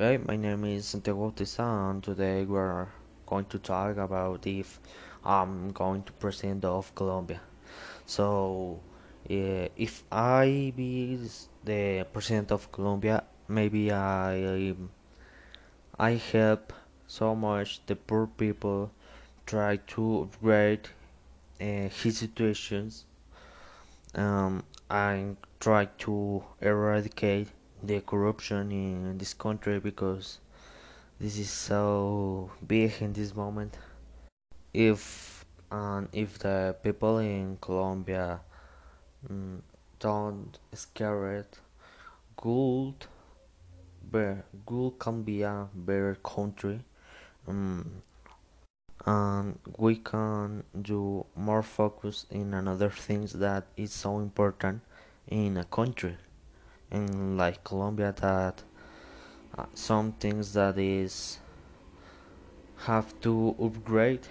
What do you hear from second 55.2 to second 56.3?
in a country